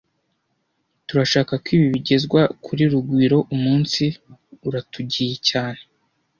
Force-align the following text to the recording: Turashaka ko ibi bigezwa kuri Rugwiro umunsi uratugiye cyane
Turashaka 1.07 1.53
ko 1.63 1.67
ibi 1.75 1.87
bigezwa 1.95 2.41
kuri 2.65 2.83
Rugwiro 2.93 3.39
umunsi 3.55 4.03
uratugiye 4.67 5.35
cyane 5.49 5.81